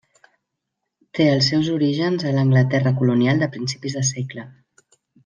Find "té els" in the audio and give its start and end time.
1.17-1.49